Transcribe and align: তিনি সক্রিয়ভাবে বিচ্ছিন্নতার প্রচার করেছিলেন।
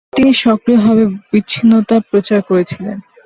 তিনি 0.13 0.31
সক্রিয়ভাবে 0.43 1.03
বিচ্ছিন্নতার 1.31 2.01
প্রচার 2.11 2.39
করেছিলেন। 2.41 2.97